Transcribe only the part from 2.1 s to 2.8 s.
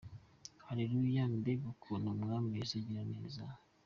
umwami yesu